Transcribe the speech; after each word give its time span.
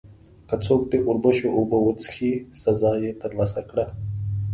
که 0.47 0.55
څوک 0.65 0.81
د 0.91 0.93
اوربشو 1.07 1.47
اوبه 1.57 1.77
وڅښلې، 1.81 2.33
سزا 2.61 2.91
یې 3.03 3.11
ترلاسه 3.21 3.61
کړه. 3.69 3.85